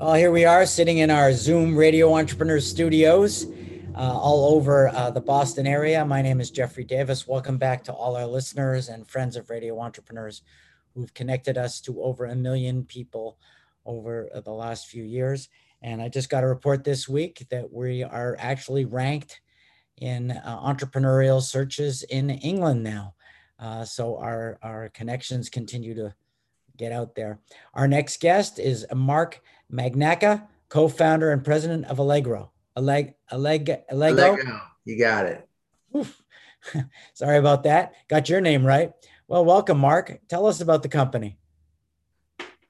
Well, 0.00 0.14
here 0.14 0.30
we 0.30 0.46
are 0.46 0.64
sitting 0.64 0.96
in 0.96 1.10
our 1.10 1.30
Zoom 1.34 1.76
Radio 1.76 2.14
Entrepreneurs 2.14 2.66
studios 2.66 3.44
uh, 3.94 3.98
all 3.98 4.54
over 4.56 4.88
uh, 4.88 5.10
the 5.10 5.20
Boston 5.20 5.66
area. 5.66 6.02
My 6.06 6.22
name 6.22 6.40
is 6.40 6.50
Jeffrey 6.50 6.84
Davis. 6.84 7.28
Welcome 7.28 7.58
back 7.58 7.84
to 7.84 7.92
all 7.92 8.16
our 8.16 8.24
listeners 8.24 8.88
and 8.88 9.06
friends 9.06 9.36
of 9.36 9.50
Radio 9.50 9.78
Entrepreneurs 9.78 10.40
who've 10.94 11.12
connected 11.12 11.58
us 11.58 11.82
to 11.82 12.00
over 12.02 12.24
a 12.24 12.34
million 12.34 12.82
people 12.82 13.36
over 13.84 14.30
the 14.42 14.50
last 14.50 14.86
few 14.86 15.04
years. 15.04 15.50
And 15.82 16.00
I 16.00 16.08
just 16.08 16.30
got 16.30 16.44
a 16.44 16.48
report 16.48 16.82
this 16.82 17.06
week 17.06 17.46
that 17.50 17.70
we 17.70 18.02
are 18.02 18.38
actually 18.40 18.86
ranked 18.86 19.42
in 19.98 20.30
uh, 20.30 20.60
entrepreneurial 20.64 21.42
searches 21.42 22.04
in 22.04 22.30
England 22.30 22.82
now. 22.82 23.12
Uh, 23.58 23.84
so 23.84 24.16
our, 24.16 24.58
our 24.62 24.88
connections 24.88 25.50
continue 25.50 25.94
to 25.96 26.14
get 26.80 26.92
out 26.92 27.14
there. 27.14 27.38
Our 27.74 27.86
next 27.86 28.20
guest 28.20 28.58
is 28.58 28.86
Mark 28.94 29.42
Magnacca, 29.70 30.48
co-founder 30.70 31.30
and 31.30 31.44
president 31.44 31.84
of 31.84 31.98
Allegro. 31.98 32.50
Alleg, 32.76 33.14
Alleg, 33.30 33.82
Allegro. 33.90 34.32
Allegro. 34.32 34.60
You 34.86 34.98
got 34.98 35.26
it. 35.26 35.48
Sorry 37.14 37.36
about 37.36 37.64
that. 37.64 37.92
Got 38.08 38.30
your 38.30 38.40
name 38.40 38.64
right. 38.64 38.92
Well, 39.28 39.44
welcome, 39.44 39.78
Mark. 39.78 40.18
Tell 40.28 40.46
us 40.46 40.62
about 40.62 40.82
the 40.82 40.88
company. 40.88 41.36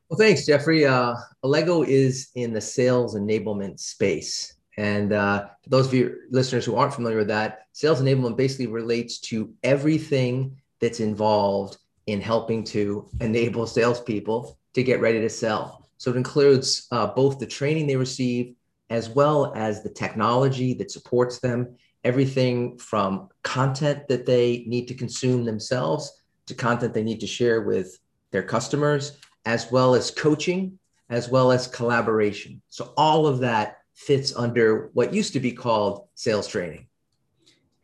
Well, 0.08 0.18
thanks, 0.18 0.44
Jeffrey. 0.44 0.84
Uh, 0.84 1.14
Allego 1.44 1.86
is 1.86 2.30
in 2.34 2.52
the 2.52 2.60
sales 2.60 3.14
enablement 3.14 3.78
space. 3.78 4.54
And 4.76 5.12
uh, 5.12 5.46
for 5.62 5.70
those 5.70 5.86
of 5.86 5.94
you 5.94 6.16
listeners 6.30 6.64
who 6.64 6.74
aren't 6.74 6.94
familiar 6.94 7.18
with 7.18 7.28
that, 7.28 7.66
sales 7.72 8.02
enablement 8.02 8.36
basically 8.36 8.66
relates 8.66 9.20
to 9.20 9.52
everything 9.62 10.60
that's 10.80 10.98
involved 10.98 11.78
in 12.10 12.20
helping 12.20 12.64
to 12.64 13.08
enable 13.20 13.66
salespeople 13.66 14.58
to 14.74 14.82
get 14.82 15.00
ready 15.00 15.20
to 15.20 15.30
sell. 15.30 15.88
So 15.98 16.10
it 16.10 16.16
includes 16.16 16.86
uh, 16.90 17.08
both 17.08 17.38
the 17.38 17.46
training 17.46 17.86
they 17.86 17.96
receive 17.96 18.54
as 18.88 19.08
well 19.08 19.52
as 19.54 19.82
the 19.82 19.90
technology 19.90 20.74
that 20.74 20.90
supports 20.90 21.38
them, 21.38 21.76
everything 22.02 22.78
from 22.78 23.28
content 23.42 24.08
that 24.08 24.26
they 24.26 24.64
need 24.66 24.88
to 24.88 24.94
consume 24.94 25.44
themselves 25.44 26.10
to 26.46 26.54
content 26.54 26.92
they 26.92 27.04
need 27.04 27.20
to 27.20 27.26
share 27.26 27.62
with 27.62 27.96
their 28.32 28.42
customers, 28.42 29.18
as 29.44 29.70
well 29.70 29.94
as 29.94 30.10
coaching, 30.10 30.78
as 31.08 31.28
well 31.28 31.52
as 31.52 31.66
collaboration. 31.66 32.60
So 32.68 32.92
all 32.96 33.26
of 33.26 33.40
that 33.40 33.78
fits 33.94 34.34
under 34.34 34.90
what 34.94 35.14
used 35.14 35.32
to 35.34 35.40
be 35.40 35.52
called 35.52 36.08
sales 36.14 36.48
training. 36.48 36.86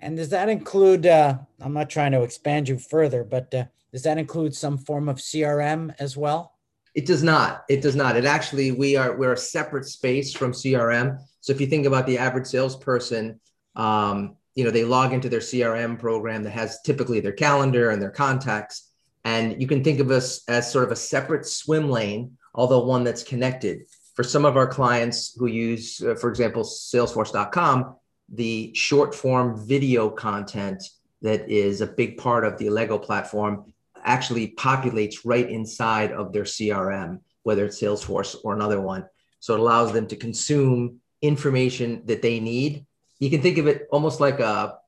And 0.01 0.17
does 0.17 0.29
that 0.31 0.49
include, 0.49 1.07
uh, 1.07 1.39
I'm 1.61 1.73
not 1.73 1.91
trying 1.91 2.13
to 2.13 2.23
expand 2.23 2.69
you 2.69 2.79
further, 2.79 3.25
but 3.25 3.55
uh, 3.55 3.65
does 3.97 4.03
that 4.03 4.19
include 4.19 4.55
some 4.55 4.77
form 4.77 5.09
of 5.09 5.17
CRM 5.17 5.95
as 5.99 6.19
well? 6.19 6.53
It 6.95 7.07
does 7.07 7.23
not. 7.23 7.65
It 7.71 7.81
does 7.81 7.97
not. 7.97 8.15
It 8.15 8.27
actually 8.27 8.71
we 8.71 8.95
are 8.95 9.17
we're 9.17 9.33
a 9.33 9.39
separate 9.39 9.87
space 9.87 10.35
from 10.35 10.53
CRM. 10.53 11.19
So 11.41 11.55
if 11.55 11.63
you 11.63 11.67
think 11.67 11.87
about 11.87 12.07
the 12.07 12.19
average 12.19 12.47
salesperson, 12.47 13.41
um, 13.75 14.37
you 14.55 14.65
know 14.65 14.71
they 14.71 14.85
log 14.85 15.15
into 15.15 15.31
their 15.31 15.41
CRM 15.41 15.99
program 15.99 16.43
that 16.43 16.51
has 16.51 16.83
typically 16.83 17.21
their 17.21 17.33
calendar 17.33 17.89
and 17.89 18.03
their 18.03 18.11
contacts, 18.11 18.93
and 19.25 19.63
you 19.63 19.67
can 19.67 19.83
think 19.83 19.99
of 19.99 20.11
us 20.11 20.45
as 20.47 20.71
sort 20.71 20.85
of 20.85 20.93
a 20.93 20.97
separate 20.97 21.47
swim 21.47 21.89
lane, 21.89 22.37
although 22.55 22.85
one 22.85 23.03
that's 23.03 23.23
connected. 23.23 23.87
For 24.15 24.25
some 24.25 24.45
of 24.45 24.59
our 24.59 24.67
clients 24.67 25.35
who 25.39 25.47
use, 25.47 26.03
uh, 26.03 26.17
for 26.17 26.29
example, 26.29 26.65
Salesforce.com, 26.65 27.97
the 28.29 28.75
short 28.75 29.15
form 29.15 29.67
video 29.67 30.11
content 30.11 30.83
that 31.23 31.49
is 31.51 31.81
a 31.81 31.87
big 31.87 32.19
part 32.19 32.45
of 32.45 32.59
the 32.59 32.67
Allego 32.67 33.03
platform 33.03 33.73
actually 34.07 34.55
populates 34.57 35.17
right 35.25 35.51
inside 35.51 36.13
of 36.13 36.33
their 36.33 36.45
CRM, 36.45 37.21
whether 37.43 37.67
it's 37.67 37.81
Salesforce 37.81 38.37
or 38.45 38.55
another 38.55 38.81
one. 38.81 39.05
So 39.41 39.55
it 39.55 39.61
allows 39.61 39.93
them 39.93 40.07
to 40.09 40.17
consume 40.17 41.01
information 41.21 42.03
that 42.07 42.23
they 42.23 42.41
need. 42.41 42.87
You 43.19 43.31
can 43.31 43.43
think 43.43 43.59
of 43.59 43.67
it 43.67 43.87
almost 43.91 44.21
like 44.21 44.41
a, 44.41 44.79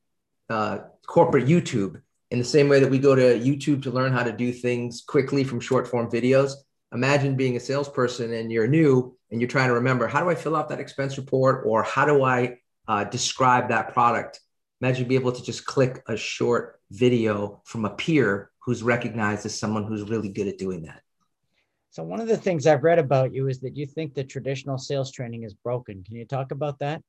a 0.49 0.81
corporate 1.05 1.45
YouTube 1.45 2.01
in 2.31 2.39
the 2.39 2.45
same 2.45 2.69
way 2.69 2.79
that 2.79 2.89
we 2.89 2.99
go 2.99 3.15
to 3.15 3.39
YouTube 3.39 3.83
to 3.83 3.91
learn 3.91 4.13
how 4.13 4.23
to 4.23 4.31
do 4.31 4.51
things 4.51 5.01
quickly 5.01 5.43
from 5.43 5.59
short 5.59 5.87
form 5.87 6.09
videos. 6.09 6.53
Imagine 6.93 7.35
being 7.35 7.55
a 7.55 7.59
salesperson 7.59 8.33
and 8.33 8.51
you're 8.51 8.67
new 8.67 9.15
and 9.31 9.41
you're 9.41 9.49
trying 9.49 9.67
to 9.67 9.75
remember 9.75 10.07
how 10.07 10.21
do 10.21 10.29
I 10.29 10.35
fill 10.35 10.55
out 10.55 10.69
that 10.69 10.79
expense 10.79 11.17
report 11.17 11.63
or 11.65 11.83
how 11.83 12.05
do 12.05 12.23
I 12.23 12.57
uh, 12.87 13.03
describe 13.03 13.69
that 13.69 13.93
product? 13.93 14.39
Imagine 14.81 15.07
being 15.07 15.21
able 15.21 15.31
to 15.31 15.43
just 15.43 15.65
click 15.65 16.01
a 16.07 16.15
short 16.15 16.79
video 16.91 17.61
from 17.65 17.85
a 17.85 17.89
peer 17.89 18.48
who's 18.59 18.83
recognized 18.83 19.45
as 19.45 19.57
someone 19.57 19.85
who's 19.85 20.09
really 20.09 20.29
good 20.29 20.47
at 20.47 20.57
doing 20.57 20.83
that. 20.83 21.01
So 21.91 22.03
one 22.03 22.19
of 22.19 22.27
the 22.27 22.37
things 22.37 22.67
I've 22.67 22.83
read 22.83 22.99
about 22.99 23.33
you 23.33 23.47
is 23.47 23.59
that 23.61 23.75
you 23.75 23.87
think 23.87 24.13
the 24.13 24.23
traditional 24.23 24.77
sales 24.77 25.11
training 25.11 25.43
is 25.43 25.53
broken. 25.53 26.03
Can 26.03 26.15
you 26.15 26.25
talk 26.25 26.51
about 26.51 26.79
that? 26.79 27.01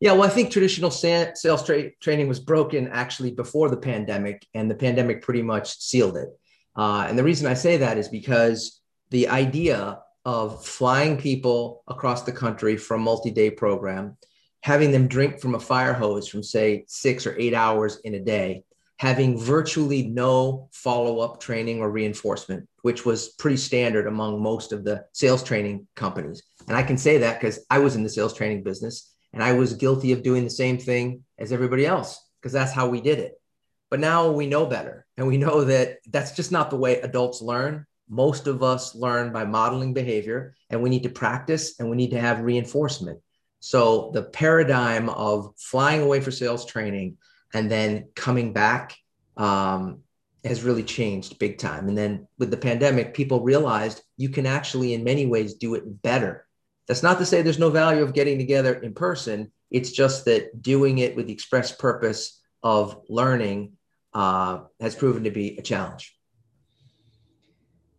Yeah, 0.00 0.12
well, 0.12 0.22
I 0.22 0.28
think 0.28 0.52
traditional 0.52 0.92
sales 0.92 1.64
tra- 1.64 1.90
training 1.96 2.28
was 2.28 2.38
broken 2.38 2.86
actually 2.88 3.32
before 3.32 3.68
the 3.68 3.76
pandemic, 3.76 4.46
and 4.54 4.70
the 4.70 4.76
pandemic 4.76 5.22
pretty 5.22 5.42
much 5.42 5.80
sealed 5.80 6.16
it. 6.16 6.28
Uh, 6.76 7.06
and 7.08 7.18
the 7.18 7.24
reason 7.24 7.48
I 7.48 7.54
say 7.54 7.78
that 7.78 7.98
is 7.98 8.06
because 8.06 8.80
the 9.10 9.26
idea 9.28 10.00
of 10.24 10.64
flying 10.64 11.16
people 11.16 11.82
across 11.88 12.22
the 12.22 12.30
country 12.30 12.76
for 12.76 12.94
a 12.94 12.98
multi-day 12.98 13.50
program, 13.50 14.16
having 14.60 14.92
them 14.92 15.08
drink 15.08 15.40
from 15.40 15.56
a 15.56 15.60
fire 15.60 15.94
hose 15.94 16.28
from 16.28 16.44
say 16.44 16.84
six 16.86 17.26
or 17.26 17.36
eight 17.36 17.54
hours 17.54 17.98
in 18.04 18.14
a 18.14 18.20
day, 18.20 18.62
having 18.98 19.38
virtually 19.38 20.02
no 20.02 20.68
follow 20.72 21.20
up 21.20 21.40
training 21.40 21.80
or 21.80 21.90
reinforcement, 21.90 22.68
which 22.82 23.04
was 23.04 23.30
pretty 23.30 23.56
standard 23.56 24.06
among 24.06 24.42
most 24.42 24.72
of 24.72 24.84
the 24.84 25.04
sales 25.12 25.42
training 25.42 25.86
companies. 25.94 26.42
And 26.66 26.76
I 26.76 26.82
can 26.82 26.98
say 26.98 27.18
that 27.18 27.40
because 27.40 27.64
I 27.70 27.78
was 27.78 27.94
in 27.94 28.02
the 28.02 28.08
sales 28.08 28.34
training 28.34 28.64
business 28.64 29.14
and 29.32 29.42
I 29.42 29.52
was 29.52 29.74
guilty 29.74 30.12
of 30.12 30.24
doing 30.24 30.42
the 30.44 30.50
same 30.50 30.78
thing 30.78 31.24
as 31.38 31.52
everybody 31.52 31.86
else 31.86 32.20
because 32.40 32.52
that's 32.52 32.72
how 32.72 32.88
we 32.88 33.00
did 33.00 33.20
it. 33.20 33.40
But 33.88 34.00
now 34.00 34.32
we 34.32 34.48
know 34.48 34.66
better 34.66 35.06
and 35.16 35.28
we 35.28 35.38
know 35.38 35.64
that 35.64 35.98
that's 36.10 36.32
just 36.32 36.50
not 36.50 36.68
the 36.70 36.76
way 36.76 37.00
adults 37.00 37.40
learn. 37.40 37.86
Most 38.08 38.48
of 38.48 38.62
us 38.64 38.96
learn 38.96 39.32
by 39.32 39.44
modeling 39.44 39.94
behavior 39.94 40.54
and 40.70 40.82
we 40.82 40.90
need 40.90 41.04
to 41.04 41.08
practice 41.08 41.78
and 41.78 41.88
we 41.88 41.96
need 41.96 42.10
to 42.10 42.20
have 42.20 42.40
reinforcement. 42.40 43.20
So 43.60 44.10
the 44.12 44.22
paradigm 44.22 45.08
of 45.08 45.54
flying 45.56 46.02
away 46.02 46.20
for 46.20 46.30
sales 46.30 46.66
training 46.66 47.16
and 47.54 47.70
then 47.70 48.08
coming 48.14 48.52
back 48.52 48.96
um, 49.36 50.00
has 50.44 50.62
really 50.62 50.82
changed 50.82 51.38
big 51.38 51.58
time. 51.58 51.88
And 51.88 51.96
then 51.96 52.28
with 52.38 52.50
the 52.50 52.56
pandemic, 52.56 53.14
people 53.14 53.42
realized 53.42 54.02
you 54.16 54.28
can 54.28 54.46
actually, 54.46 54.94
in 54.94 55.04
many 55.04 55.26
ways, 55.26 55.54
do 55.54 55.74
it 55.74 56.02
better. 56.02 56.46
That's 56.86 57.02
not 57.02 57.18
to 57.18 57.26
say 57.26 57.42
there's 57.42 57.58
no 57.58 57.70
value 57.70 58.02
of 58.02 58.14
getting 58.14 58.38
together 58.38 58.74
in 58.74 58.94
person. 58.94 59.52
It's 59.70 59.92
just 59.92 60.24
that 60.24 60.62
doing 60.62 60.98
it 60.98 61.16
with 61.16 61.26
the 61.26 61.32
express 61.32 61.72
purpose 61.72 62.40
of 62.62 63.02
learning 63.08 63.72
uh, 64.14 64.60
has 64.80 64.94
proven 64.94 65.24
to 65.24 65.30
be 65.30 65.58
a 65.58 65.62
challenge. 65.62 66.14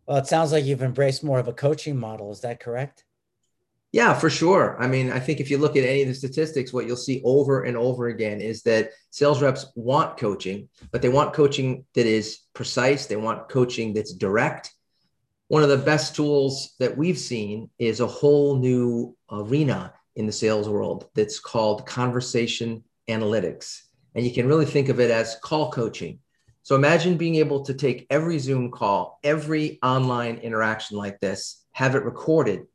Well, 0.06 0.18
it 0.18 0.26
sounds 0.26 0.50
like 0.50 0.64
you've 0.64 0.82
embraced 0.82 1.22
more 1.22 1.38
of 1.38 1.46
a 1.46 1.52
coaching 1.52 1.96
model. 1.96 2.32
Is 2.32 2.40
that 2.40 2.58
correct? 2.58 3.04
Yeah, 3.92 4.14
for 4.14 4.30
sure. 4.30 4.76
I 4.80 4.86
mean, 4.86 5.10
I 5.10 5.18
think 5.18 5.40
if 5.40 5.50
you 5.50 5.58
look 5.58 5.76
at 5.76 5.84
any 5.84 6.02
of 6.02 6.08
the 6.08 6.14
statistics, 6.14 6.72
what 6.72 6.86
you'll 6.86 6.96
see 6.96 7.20
over 7.24 7.64
and 7.64 7.76
over 7.76 8.06
again 8.06 8.40
is 8.40 8.62
that 8.62 8.90
sales 9.10 9.42
reps 9.42 9.66
want 9.74 10.16
coaching, 10.16 10.68
but 10.92 11.02
they 11.02 11.08
want 11.08 11.32
coaching 11.32 11.84
that 11.94 12.06
is 12.06 12.38
precise. 12.54 13.06
They 13.06 13.16
want 13.16 13.48
coaching 13.48 13.92
that's 13.92 14.14
direct. 14.14 14.72
One 15.48 15.64
of 15.64 15.68
the 15.68 15.76
best 15.76 16.14
tools 16.14 16.74
that 16.78 16.96
we've 16.96 17.18
seen 17.18 17.68
is 17.80 17.98
a 17.98 18.06
whole 18.06 18.56
new 18.56 19.16
arena 19.32 19.92
in 20.14 20.26
the 20.26 20.32
sales 20.32 20.68
world 20.68 21.08
that's 21.16 21.40
called 21.40 21.84
conversation 21.84 22.84
analytics. 23.08 23.80
And 24.14 24.24
you 24.24 24.32
can 24.32 24.46
really 24.46 24.66
think 24.66 24.88
of 24.88 25.00
it 25.00 25.10
as 25.10 25.36
call 25.42 25.72
coaching. 25.72 26.20
So 26.62 26.76
imagine 26.76 27.16
being 27.16 27.36
able 27.36 27.64
to 27.64 27.74
take 27.74 28.06
every 28.10 28.38
Zoom 28.38 28.70
call, 28.70 29.18
every 29.24 29.80
online 29.82 30.36
interaction 30.36 30.96
like 30.96 31.18
this, 31.18 31.64
have 31.72 31.96
it 31.96 32.04
recorded 32.04 32.66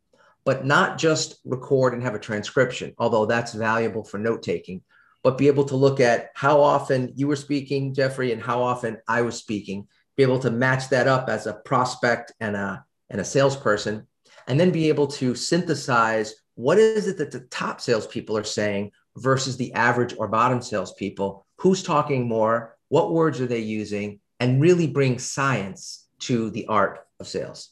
but 0.45 0.65
not 0.65 0.97
just 0.97 1.39
record 1.43 1.93
and 1.93 2.03
have 2.03 2.15
a 2.15 2.19
transcription, 2.19 2.93
although 2.97 3.25
that's 3.25 3.53
valuable 3.53 4.03
for 4.03 4.19
note 4.19 4.43
taking, 4.43 4.81
but 5.23 5.39
be 5.39 5.47
able 5.47 5.65
to 5.65 5.75
look 5.75 5.99
at 5.99 6.29
how 6.35 6.61
often 6.61 7.11
you 7.15 7.27
were 7.27 7.35
speaking, 7.35 7.93
Jeffrey, 7.93 8.31
and 8.31 8.41
how 8.41 8.61
often 8.61 8.97
I 9.07 9.23
was 9.23 9.37
speaking, 9.37 9.87
be 10.15 10.23
able 10.23 10.39
to 10.39 10.51
match 10.51 10.89
that 10.89 11.07
up 11.07 11.29
as 11.29 11.47
a 11.47 11.53
prospect 11.53 12.31
and 12.39 12.55
a, 12.55 12.85
and 13.09 13.19
a 13.19 13.25
salesperson, 13.25 14.05
and 14.47 14.59
then 14.59 14.71
be 14.71 14.87
able 14.87 15.07
to 15.07 15.33
synthesize 15.33 16.35
what 16.53 16.77
is 16.77 17.07
it 17.07 17.17
that 17.17 17.31
the 17.31 17.41
top 17.41 17.81
salespeople 17.81 18.37
are 18.37 18.43
saying 18.43 18.91
versus 19.17 19.57
the 19.57 19.73
average 19.73 20.15
or 20.17 20.27
bottom 20.27 20.61
salespeople, 20.61 21.45
who's 21.57 21.81
talking 21.81 22.27
more, 22.27 22.77
what 22.89 23.11
words 23.11 23.41
are 23.41 23.47
they 23.47 23.59
using, 23.59 24.19
and 24.39 24.61
really 24.61 24.87
bring 24.87 25.17
science 25.17 26.07
to 26.19 26.49
the 26.51 26.67
art 26.67 27.07
of 27.19 27.27
sales. 27.27 27.71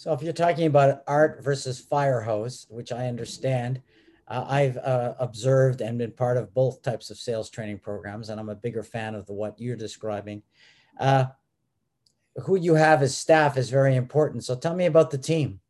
So 0.00 0.14
if 0.14 0.22
you're 0.22 0.32
talking 0.32 0.64
about 0.64 1.02
art 1.06 1.44
versus 1.44 1.78
fire 1.78 2.22
hose, 2.22 2.66
which 2.70 2.90
I 2.90 3.06
understand, 3.06 3.82
uh, 4.28 4.46
I've 4.48 4.78
uh, 4.78 5.12
observed 5.18 5.82
and 5.82 5.98
been 5.98 6.12
part 6.12 6.38
of 6.38 6.54
both 6.54 6.80
types 6.80 7.10
of 7.10 7.18
sales 7.18 7.50
training 7.50 7.80
programs, 7.80 8.30
and 8.30 8.40
I'm 8.40 8.48
a 8.48 8.54
bigger 8.54 8.82
fan 8.82 9.14
of 9.14 9.26
the 9.26 9.34
what 9.34 9.60
you're 9.60 9.76
describing. 9.76 10.42
Uh, 10.98 11.26
who 12.46 12.56
you 12.56 12.76
have 12.76 13.02
as 13.02 13.14
staff 13.14 13.58
is 13.58 13.68
very 13.68 13.94
important. 13.94 14.42
So 14.42 14.56
tell 14.56 14.74
me 14.74 14.86
about 14.86 15.10
the 15.10 15.18
team. 15.18 15.60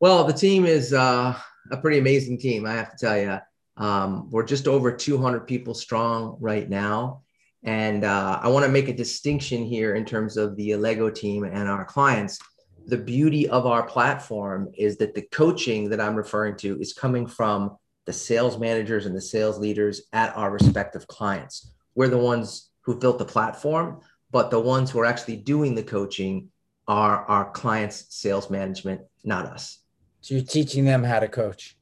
Well, 0.00 0.24
the 0.24 0.32
team 0.32 0.64
is 0.64 0.94
uh, 0.94 1.38
a 1.70 1.76
pretty 1.76 1.98
amazing 1.98 2.38
team, 2.38 2.64
I 2.64 2.72
have 2.72 2.96
to 2.96 3.06
tell 3.06 3.18
you. 3.18 3.40
Um, 3.76 4.30
we're 4.30 4.46
just 4.46 4.68
over 4.68 4.90
200 4.90 5.40
people 5.40 5.74
strong 5.74 6.38
right 6.40 6.66
now. 6.70 7.24
And 7.62 8.04
uh, 8.04 8.40
I 8.42 8.48
want 8.48 8.64
to 8.64 8.72
make 8.72 8.88
a 8.88 8.94
distinction 8.94 9.64
here 9.64 9.96
in 9.96 10.06
terms 10.06 10.38
of 10.38 10.56
the 10.56 10.70
Allego 10.70 11.14
team 11.14 11.44
and 11.44 11.68
our 11.68 11.84
clients. 11.84 12.38
The 12.86 12.98
beauty 12.98 13.48
of 13.48 13.64
our 13.66 13.82
platform 13.82 14.70
is 14.76 14.98
that 14.98 15.14
the 15.14 15.22
coaching 15.22 15.88
that 15.90 16.00
I'm 16.00 16.14
referring 16.14 16.56
to 16.58 16.78
is 16.80 16.92
coming 16.92 17.26
from 17.26 17.76
the 18.04 18.12
sales 18.12 18.58
managers 18.58 19.06
and 19.06 19.16
the 19.16 19.20
sales 19.20 19.58
leaders 19.58 20.02
at 20.12 20.36
our 20.36 20.50
respective 20.50 21.06
clients. 21.06 21.72
We're 21.94 22.08
the 22.08 22.18
ones 22.18 22.70
who 22.82 22.98
built 22.98 23.18
the 23.18 23.24
platform, 23.24 24.00
but 24.30 24.50
the 24.50 24.60
ones 24.60 24.90
who 24.90 24.98
are 25.00 25.06
actually 25.06 25.36
doing 25.36 25.74
the 25.74 25.82
coaching 25.82 26.50
are 26.86 27.24
our 27.24 27.50
clients' 27.52 28.06
sales 28.10 28.50
management, 28.50 29.00
not 29.24 29.46
us. 29.46 29.78
So 30.20 30.34
you're 30.34 30.44
teaching 30.44 30.84
them 30.84 31.02
how 31.02 31.20
to 31.20 31.28
coach. 31.28 31.78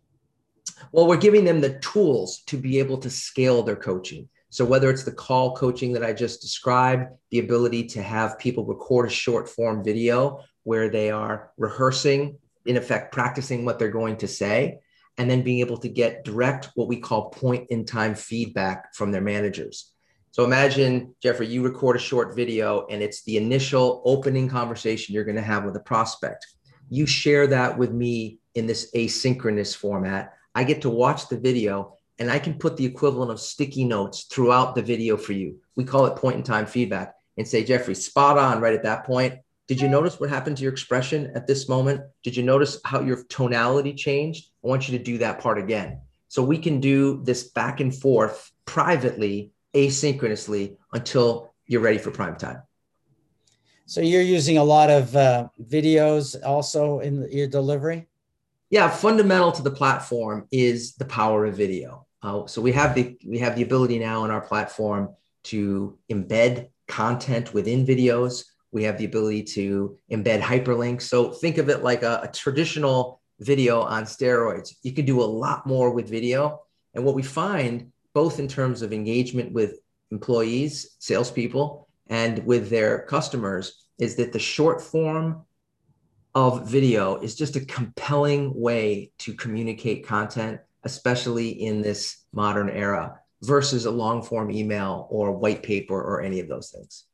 Well, 0.92 1.08
we're 1.08 1.16
giving 1.16 1.44
them 1.44 1.60
the 1.60 1.78
tools 1.80 2.42
to 2.46 2.56
be 2.56 2.78
able 2.78 2.98
to 2.98 3.10
scale 3.10 3.64
their 3.64 3.76
coaching. 3.76 4.28
So 4.50 4.64
whether 4.64 4.90
it's 4.90 5.02
the 5.02 5.12
call 5.12 5.56
coaching 5.56 5.92
that 5.94 6.04
I 6.04 6.12
just 6.12 6.42
described, 6.42 7.08
the 7.30 7.38
ability 7.38 7.86
to 7.88 8.02
have 8.02 8.38
people 8.38 8.64
record 8.64 9.06
a 9.06 9.10
short 9.10 9.48
form 9.48 9.82
video 9.82 10.40
where 10.64 10.88
they 10.88 11.10
are 11.10 11.50
rehearsing, 11.56 12.38
in 12.66 12.76
effect, 12.76 13.12
practicing 13.12 13.64
what 13.64 13.78
they're 13.78 13.88
going 13.90 14.16
to 14.18 14.28
say, 14.28 14.78
and 15.18 15.30
then 15.30 15.42
being 15.42 15.60
able 15.60 15.76
to 15.78 15.88
get 15.88 16.24
direct, 16.24 16.70
what 16.74 16.88
we 16.88 16.96
call 16.96 17.30
point 17.30 17.66
in 17.70 17.84
time 17.84 18.14
feedback 18.14 18.94
from 18.94 19.12
their 19.12 19.20
managers. 19.20 19.92
So 20.30 20.44
imagine, 20.44 21.14
Jeffrey, 21.22 21.46
you 21.46 21.62
record 21.62 21.96
a 21.96 21.98
short 21.98 22.34
video 22.34 22.86
and 22.86 23.02
it's 23.02 23.22
the 23.24 23.36
initial 23.36 24.00
opening 24.06 24.48
conversation 24.48 25.14
you're 25.14 25.24
going 25.24 25.36
to 25.36 25.42
have 25.42 25.64
with 25.64 25.76
a 25.76 25.80
prospect. 25.80 26.46
You 26.88 27.04
share 27.04 27.46
that 27.48 27.76
with 27.76 27.92
me 27.92 28.38
in 28.54 28.66
this 28.66 28.90
asynchronous 28.92 29.76
format. 29.76 30.32
I 30.54 30.64
get 30.64 30.80
to 30.82 30.90
watch 30.90 31.28
the 31.28 31.38
video 31.38 31.96
and 32.18 32.30
I 32.30 32.38
can 32.38 32.54
put 32.54 32.78
the 32.78 32.86
equivalent 32.86 33.30
of 33.30 33.40
sticky 33.40 33.84
notes 33.84 34.24
throughout 34.24 34.74
the 34.74 34.82
video 34.82 35.18
for 35.18 35.34
you. 35.34 35.58
We 35.76 35.84
call 35.84 36.06
it 36.06 36.16
point 36.16 36.36
in 36.36 36.42
time 36.42 36.66
feedback 36.66 37.14
and 37.36 37.46
say, 37.46 37.62
Jeffrey, 37.62 37.94
spot 37.94 38.38
on 38.38 38.60
right 38.60 38.74
at 38.74 38.84
that 38.84 39.04
point. 39.04 39.34
Did 39.68 39.80
you 39.80 39.88
notice 39.88 40.18
what 40.18 40.28
happened 40.28 40.56
to 40.56 40.62
your 40.62 40.72
expression 40.72 41.32
at 41.34 41.46
this 41.46 41.68
moment? 41.68 42.02
Did 42.22 42.36
you 42.36 42.42
notice 42.42 42.80
how 42.84 43.00
your 43.00 43.22
tonality 43.24 43.94
changed? 43.94 44.50
I 44.64 44.68
want 44.68 44.88
you 44.88 44.98
to 44.98 45.04
do 45.04 45.18
that 45.18 45.40
part 45.40 45.58
again. 45.58 46.00
So 46.28 46.42
we 46.42 46.58
can 46.58 46.80
do 46.80 47.22
this 47.24 47.44
back 47.44 47.80
and 47.80 47.94
forth 47.94 48.50
privately 48.64 49.52
asynchronously 49.74 50.76
until 50.92 51.54
you're 51.66 51.80
ready 51.80 51.98
for 51.98 52.10
prime 52.10 52.36
time. 52.36 52.62
So 53.86 54.00
you're 54.00 54.22
using 54.22 54.58
a 54.58 54.64
lot 54.64 54.90
of 54.90 55.14
uh, 55.14 55.48
videos 55.62 56.36
also 56.44 57.00
in 57.00 57.28
your 57.30 57.46
delivery? 57.46 58.08
Yeah, 58.70 58.88
fundamental 58.88 59.52
to 59.52 59.62
the 59.62 59.70
platform 59.70 60.48
is 60.50 60.94
the 60.94 61.04
power 61.04 61.44
of 61.44 61.56
video. 61.56 62.06
Uh, 62.22 62.46
so 62.46 62.62
we 62.62 62.72
have 62.72 62.94
the 62.94 63.18
we 63.26 63.38
have 63.38 63.56
the 63.56 63.62
ability 63.62 63.98
now 63.98 64.24
in 64.24 64.30
our 64.30 64.40
platform 64.40 65.14
to 65.44 65.98
embed 66.10 66.68
content 66.88 67.52
within 67.52 67.84
videos. 67.84 68.44
We 68.72 68.84
have 68.84 68.98
the 68.98 69.04
ability 69.04 69.44
to 69.44 69.96
embed 70.10 70.40
hyperlinks. 70.40 71.02
So 71.02 71.30
think 71.30 71.58
of 71.58 71.68
it 71.68 71.82
like 71.82 72.02
a, 72.02 72.22
a 72.24 72.28
traditional 72.32 73.20
video 73.38 73.80
on 73.82 74.04
steroids. 74.04 74.74
You 74.82 74.92
can 74.92 75.04
do 75.04 75.20
a 75.20 75.24
lot 75.24 75.66
more 75.66 75.90
with 75.90 76.08
video. 76.08 76.62
And 76.94 77.04
what 77.04 77.14
we 77.14 77.22
find 77.22 77.92
both 78.14 78.38
in 78.38 78.48
terms 78.48 78.82
of 78.82 78.92
engagement 78.92 79.52
with 79.52 79.80
employees, 80.10 80.96
salespeople, 80.98 81.88
and 82.08 82.44
with 82.44 82.68
their 82.68 83.00
customers, 83.06 83.86
is 83.98 84.16
that 84.16 84.32
the 84.32 84.38
short 84.38 84.82
form 84.82 85.44
of 86.34 86.68
video 86.68 87.16
is 87.16 87.34
just 87.34 87.56
a 87.56 87.64
compelling 87.64 88.52
way 88.54 89.12
to 89.18 89.34
communicate 89.34 90.06
content, 90.06 90.60
especially 90.84 91.48
in 91.50 91.82
this 91.82 92.24
modern 92.32 92.70
era, 92.70 93.18
versus 93.42 93.86
a 93.86 93.90
long 93.90 94.22
form 94.22 94.50
email 94.50 95.06
or 95.10 95.32
white 95.32 95.62
paper 95.62 96.00
or 96.00 96.22
any 96.22 96.40
of 96.40 96.48
those 96.48 96.70
things. 96.70 97.04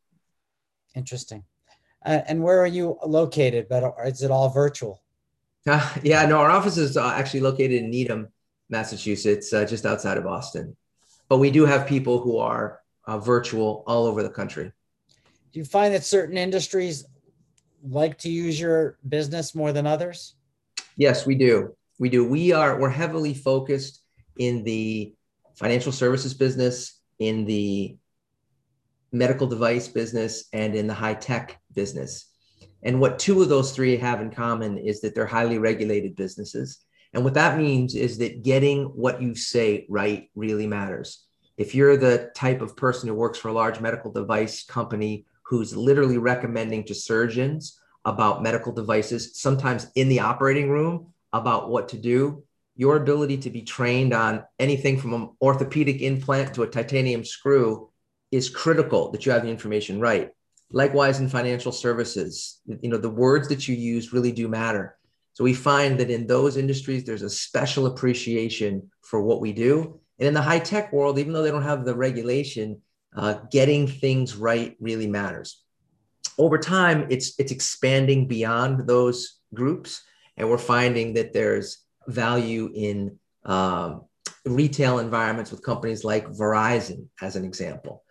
Interesting. 0.94 1.44
Uh, 2.04 2.20
and 2.28 2.42
where 2.42 2.60
are 2.60 2.66
you 2.66 2.98
located? 3.04 3.68
But 3.68 3.94
is 4.06 4.22
it 4.22 4.30
all 4.30 4.48
virtual? 4.48 5.02
Uh, 5.66 5.94
yeah, 6.02 6.24
no, 6.26 6.38
our 6.38 6.50
office 6.50 6.78
is 6.78 6.96
uh, 6.96 7.12
actually 7.14 7.40
located 7.40 7.82
in 7.82 7.90
Needham, 7.90 8.28
Massachusetts, 8.70 9.52
uh, 9.52 9.64
just 9.64 9.84
outside 9.84 10.16
of 10.16 10.24
Boston 10.24 10.76
but 11.28 11.38
we 11.38 11.50
do 11.50 11.66
have 11.66 11.86
people 11.86 12.20
who 12.20 12.38
are 12.38 12.80
uh, 13.06 13.18
virtual 13.18 13.84
all 13.86 14.06
over 14.06 14.22
the 14.22 14.30
country. 14.30 14.72
Do 15.52 15.58
you 15.58 15.64
find 15.64 15.94
that 15.94 16.04
certain 16.04 16.36
industries 16.36 17.04
like 17.82 18.18
to 18.18 18.30
use 18.30 18.58
your 18.58 18.98
business 19.08 19.54
more 19.54 19.72
than 19.72 19.86
others? 19.86 20.34
Yes, 20.96 21.26
we 21.26 21.34
do. 21.34 21.74
We 21.98 22.08
do. 22.08 22.24
We 22.24 22.52
are 22.52 22.78
we're 22.78 22.88
heavily 22.90 23.34
focused 23.34 24.02
in 24.38 24.64
the 24.64 25.14
financial 25.56 25.92
services 25.92 26.34
business, 26.34 27.00
in 27.18 27.44
the 27.44 27.96
medical 29.12 29.46
device 29.46 29.88
business, 29.88 30.48
and 30.52 30.74
in 30.74 30.86
the 30.86 30.94
high 30.94 31.14
tech 31.14 31.60
business. 31.74 32.30
And 32.82 33.00
what 33.00 33.18
two 33.18 33.42
of 33.42 33.48
those 33.48 33.72
three 33.72 33.96
have 33.96 34.20
in 34.20 34.30
common 34.30 34.78
is 34.78 35.00
that 35.00 35.14
they're 35.14 35.26
highly 35.26 35.58
regulated 35.58 36.14
businesses. 36.14 36.78
And 37.12 37.24
what 37.24 37.34
that 37.34 37.58
means 37.58 37.94
is 37.94 38.18
that 38.18 38.42
getting 38.42 38.84
what 38.84 39.22
you 39.22 39.34
say 39.34 39.86
right 39.88 40.30
really 40.34 40.66
matters. 40.66 41.24
If 41.56 41.74
you're 41.74 41.96
the 41.96 42.30
type 42.34 42.60
of 42.60 42.76
person 42.76 43.08
who 43.08 43.14
works 43.14 43.38
for 43.38 43.48
a 43.48 43.52
large 43.52 43.80
medical 43.80 44.12
device 44.12 44.64
company 44.64 45.26
who's 45.42 45.76
literally 45.76 46.18
recommending 46.18 46.84
to 46.84 46.94
surgeons 46.94 47.80
about 48.04 48.42
medical 48.42 48.72
devices, 48.72 49.40
sometimes 49.40 49.90
in 49.94 50.08
the 50.08 50.20
operating 50.20 50.70
room 50.70 51.12
about 51.32 51.70
what 51.70 51.88
to 51.88 51.98
do, 51.98 52.44
your 52.76 52.96
ability 52.96 53.38
to 53.38 53.50
be 53.50 53.62
trained 53.62 54.14
on 54.14 54.44
anything 54.60 54.98
from 54.98 55.14
an 55.14 55.30
orthopedic 55.42 56.00
implant 56.00 56.54
to 56.54 56.62
a 56.62 56.68
titanium 56.68 57.24
screw 57.24 57.90
is 58.30 58.50
critical 58.50 59.10
that 59.10 59.24
you 59.24 59.32
have 59.32 59.42
the 59.42 59.50
information 59.50 60.00
right. 60.00 60.30
Likewise, 60.70 61.20
in 61.20 61.28
financial 61.28 61.72
services, 61.72 62.60
you 62.82 62.90
know, 62.90 62.98
the 62.98 63.08
words 63.08 63.48
that 63.48 63.66
you 63.66 63.74
use 63.74 64.12
really 64.12 64.32
do 64.32 64.48
matter. 64.48 64.96
So 65.32 65.44
we 65.44 65.54
find 65.54 65.98
that 66.00 66.10
in 66.10 66.26
those 66.26 66.56
industries, 66.56 67.04
there's 67.04 67.22
a 67.22 67.30
special 67.30 67.86
appreciation 67.86 68.90
for 69.02 69.22
what 69.22 69.40
we 69.40 69.52
do. 69.52 70.00
And 70.18 70.28
in 70.28 70.34
the 70.34 70.42
high 70.42 70.58
tech 70.58 70.92
world, 70.92 71.18
even 71.18 71.32
though 71.32 71.42
they 71.42 71.50
don't 71.50 71.62
have 71.62 71.84
the 71.84 71.94
regulation, 71.94 72.82
uh, 73.16 73.34
getting 73.50 73.86
things 73.86 74.36
right 74.36 74.76
really 74.80 75.06
matters. 75.06 75.62
Over 76.36 76.58
time, 76.58 77.06
it's 77.08 77.34
it's 77.38 77.52
expanding 77.52 78.28
beyond 78.28 78.86
those 78.86 79.38
groups, 79.54 80.02
and 80.36 80.48
we're 80.48 80.58
finding 80.58 81.14
that 81.14 81.32
there's 81.32 81.78
value 82.06 82.70
in 82.74 83.18
um, 83.44 84.02
retail 84.44 84.98
environments 84.98 85.50
with 85.50 85.62
companies 85.62 86.04
like 86.04 86.28
Verizon, 86.28 87.06
as 87.22 87.36
an 87.36 87.44
example. 87.44 88.04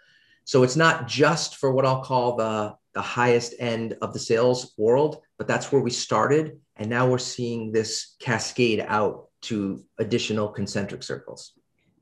So 0.47 0.63
it's 0.63 0.77
not 0.77 1.09
just 1.09 1.57
for 1.57 1.73
what 1.73 1.85
I'll 1.85 2.01
call 2.01 2.37
the 2.37 2.73
the 2.93 3.01
highest 3.01 3.53
end 3.59 3.97
of 4.01 4.13
the 4.13 4.19
sales 4.19 4.73
world, 4.77 5.21
but 5.37 5.45
that's 5.45 5.73
where 5.73 5.81
we 5.81 5.91
started. 5.91 6.61
And 6.77 6.89
now 6.89 7.05
we're 7.05 7.17
seeing 7.17 7.73
this 7.73 8.15
cascade 8.19 8.79
out 8.87 9.27
to 9.41 9.83
additional 9.99 10.47
concentric 10.47 11.03
circles. 11.03 11.51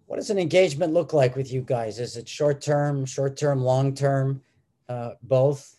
What 0.05 0.17
does 0.17 0.29
an 0.29 0.37
engagement 0.37 0.93
look 0.93 1.11
like 1.11 1.35
with 1.35 1.51
you 1.51 1.61
guys? 1.61 1.99
Is 1.99 2.17
it 2.17 2.29
short 2.29 2.61
term, 2.61 3.03
short 3.05 3.35
term, 3.35 3.61
long 3.61 3.95
term, 3.95 4.41
uh, 4.87 5.13
both? 5.23 5.75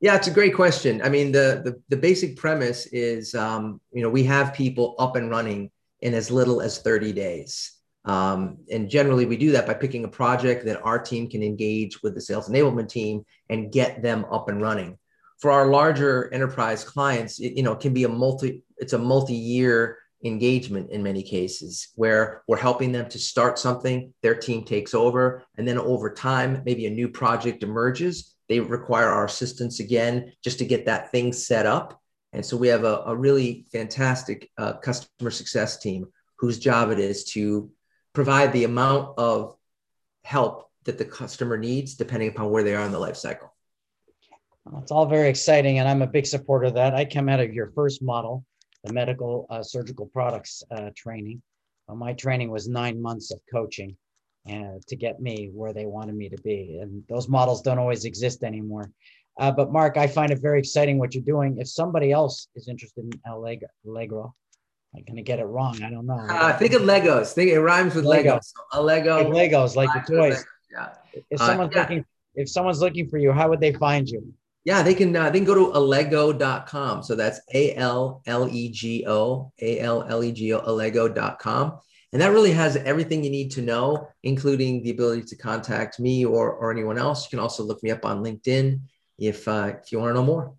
Yeah, 0.00 0.14
it's 0.14 0.28
a 0.28 0.30
great 0.38 0.54
question. 0.54 1.02
I 1.02 1.08
mean, 1.08 1.32
the 1.32 1.60
the, 1.64 1.82
the 1.88 2.00
basic 2.00 2.36
premise 2.36 2.86
is, 2.86 3.34
um, 3.34 3.80
you 3.92 4.04
know, 4.04 4.10
we 4.10 4.22
have 4.24 4.54
people 4.54 4.94
up 5.00 5.16
and 5.16 5.28
running 5.28 5.72
in 6.02 6.14
as 6.14 6.30
little 6.30 6.60
as 6.60 6.78
30 6.78 7.12
days. 7.12 7.77
Um, 8.08 8.58
and 8.72 8.88
generally, 8.88 9.26
we 9.26 9.36
do 9.36 9.52
that 9.52 9.66
by 9.66 9.74
picking 9.74 10.04
a 10.04 10.08
project 10.08 10.64
that 10.64 10.82
our 10.82 10.98
team 10.98 11.28
can 11.28 11.42
engage 11.42 12.02
with 12.02 12.14
the 12.14 12.20
sales 12.20 12.48
enablement 12.48 12.88
team 12.88 13.24
and 13.50 13.70
get 13.70 14.02
them 14.02 14.24
up 14.32 14.48
and 14.48 14.60
running 14.60 14.98
for 15.38 15.52
our 15.52 15.68
larger 15.68 16.32
enterprise 16.34 16.84
clients, 16.84 17.38
it, 17.38 17.56
you 17.56 17.62
know, 17.62 17.74
can 17.74 17.94
be 17.94 18.04
a 18.04 18.08
multi, 18.08 18.62
it's 18.76 18.92
a 18.92 18.98
multi-year 18.98 19.98
engagement 20.24 20.90
in 20.90 21.02
many 21.02 21.22
cases 21.22 21.88
where 21.94 22.42
we're 22.48 22.56
helping 22.56 22.90
them 22.90 23.08
to 23.08 23.18
start 23.18 23.58
something, 23.58 24.12
their 24.22 24.34
team 24.34 24.64
takes 24.64 24.94
over, 24.94 25.44
and 25.56 25.66
then 25.66 25.78
over 25.78 26.12
time, 26.12 26.62
maybe 26.66 26.86
a 26.86 26.90
new 26.90 27.08
project 27.08 27.62
emerges. 27.62 28.34
They 28.48 28.58
require 28.58 29.08
our 29.08 29.26
assistance 29.26 29.78
again 29.78 30.32
just 30.42 30.58
to 30.58 30.64
get 30.64 30.86
that 30.86 31.12
thing 31.12 31.32
set 31.32 31.66
up. 31.66 32.00
And 32.32 32.44
so 32.44 32.56
we 32.56 32.68
have 32.68 32.84
a, 32.84 33.02
a 33.06 33.16
really 33.16 33.66
fantastic 33.70 34.50
uh, 34.58 34.74
customer 34.74 35.30
success 35.30 35.78
team 35.78 36.06
whose 36.38 36.58
job 36.58 36.90
it 36.90 36.98
is 36.98 37.24
to 37.24 37.70
provide 38.18 38.52
the 38.52 38.64
amount 38.64 39.16
of 39.16 39.54
help 40.24 40.68
that 40.82 40.98
the 40.98 41.04
customer 41.04 41.56
needs 41.56 41.94
depending 41.94 42.28
upon 42.28 42.50
where 42.50 42.64
they 42.64 42.74
are 42.74 42.84
in 42.84 42.90
the 42.90 42.98
life 42.98 43.16
cycle. 43.16 43.54
It's 44.82 44.90
all 44.90 45.06
very 45.06 45.28
exciting, 45.28 45.78
and 45.78 45.88
I'm 45.88 46.02
a 46.02 46.06
big 46.08 46.26
supporter 46.26 46.66
of 46.66 46.74
that. 46.74 46.96
I 46.96 47.04
come 47.04 47.28
out 47.28 47.38
of 47.38 47.54
your 47.54 47.70
first 47.76 48.02
model, 48.02 48.44
the 48.82 48.92
medical 48.92 49.46
uh, 49.50 49.62
surgical 49.62 50.06
products 50.06 50.64
uh, 50.72 50.90
training. 50.96 51.40
Uh, 51.88 51.94
my 51.94 52.12
training 52.12 52.50
was 52.50 52.66
nine 52.66 53.00
months 53.00 53.30
of 53.30 53.38
coaching 53.52 53.96
uh, 54.50 54.78
to 54.88 54.96
get 54.96 55.20
me 55.20 55.52
where 55.54 55.72
they 55.72 55.86
wanted 55.86 56.16
me 56.16 56.28
to 56.28 56.42
be. 56.42 56.80
And 56.82 57.04
those 57.08 57.28
models 57.28 57.62
don't 57.62 57.78
always 57.78 58.04
exist 58.04 58.42
anymore. 58.42 58.90
Uh, 59.38 59.52
but 59.52 59.70
Mark, 59.70 59.96
I 59.96 60.08
find 60.08 60.32
it 60.32 60.40
very 60.42 60.58
exciting 60.58 60.98
what 60.98 61.14
you're 61.14 61.22
doing. 61.22 61.56
If 61.60 61.68
somebody 61.68 62.10
else 62.10 62.48
is 62.56 62.66
interested 62.66 63.04
in 63.04 63.20
Allegro 63.86 64.34
I'm 64.98 65.04
gonna 65.14 65.22
get 65.22 65.38
it 65.38 65.44
wrong. 65.44 65.82
I 65.82 65.90
don't 65.90 66.06
know. 66.06 66.18
Uh, 66.28 66.56
think 66.56 66.72
of 66.72 66.82
Legos. 66.82 67.32
Think 67.32 67.50
it 67.50 67.60
rhymes 67.60 67.94
with 67.94 68.04
Legos. 68.04 68.24
Legos. 68.24 68.44
So 68.44 68.62
a 68.72 68.82
Lego. 68.82 69.30
Like 69.30 69.50
Legos, 69.50 69.76
like 69.76 69.88
the 69.94 70.12
toys. 70.12 70.44
Yeah. 70.70 70.94
If 71.30 71.40
uh, 71.40 71.46
someone's 71.46 71.74
uh, 71.74 71.78
yeah. 71.78 71.82
looking, 71.82 72.04
if 72.34 72.48
someone's 72.48 72.80
looking 72.80 73.08
for 73.08 73.18
you, 73.18 73.32
how 73.32 73.48
would 73.48 73.60
they 73.60 73.72
find 73.72 74.08
you? 74.08 74.32
Yeah, 74.64 74.82
they 74.82 74.94
can. 74.94 75.14
Uh, 75.14 75.30
they 75.30 75.38
can 75.38 75.46
go 75.46 75.54
to 75.54 75.72
allego.com. 75.72 77.02
So 77.02 77.14
that's 77.14 77.40
a 77.54 77.74
l 77.76 78.22
l 78.26 78.48
e 78.48 78.68
g 78.70 79.04
o 79.06 79.52
a 79.60 79.78
l 79.80 80.02
l 80.02 80.24
e 80.24 80.32
g 80.32 80.52
o 80.52 80.60
allego.com. 80.60 81.78
And 82.12 82.22
that 82.22 82.32
really 82.32 82.52
has 82.52 82.76
everything 82.76 83.22
you 83.22 83.30
need 83.30 83.50
to 83.52 83.62
know, 83.62 84.08
including 84.22 84.82
the 84.82 84.90
ability 84.90 85.22
to 85.24 85.36
contact 85.36 86.00
me 86.00 86.24
or, 86.24 86.52
or 86.52 86.70
anyone 86.70 86.96
else. 86.96 87.24
You 87.24 87.30
can 87.30 87.38
also 87.38 87.62
look 87.62 87.82
me 87.82 87.90
up 87.90 88.06
on 88.06 88.24
LinkedIn 88.24 88.80
if, 89.18 89.46
uh, 89.46 89.74
if 89.82 89.92
you 89.92 89.98
want 89.98 90.10
to 90.10 90.14
know 90.14 90.24
more. 90.24 90.54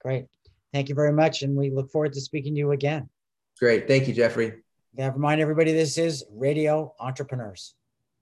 Great. 0.00 0.26
Thank 0.72 0.88
you 0.88 0.94
very 0.94 1.12
much. 1.12 1.42
And 1.42 1.56
we 1.56 1.70
look 1.70 1.90
forward 1.90 2.12
to 2.12 2.20
speaking 2.20 2.54
to 2.54 2.58
you 2.58 2.70
again. 2.70 3.08
Great. 3.58 3.86
Thank 3.86 4.08
you, 4.08 4.14
Jeffrey. 4.14 4.62
Yeah, 4.96 5.10
remind 5.12 5.40
everybody 5.40 5.72
this 5.72 5.98
is 5.98 6.24
Radio 6.30 6.94
Entrepreneurs. 7.00 7.74